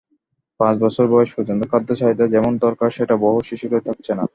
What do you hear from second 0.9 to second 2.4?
বয়স পর্যন্ত খাদ্য–চাহিদা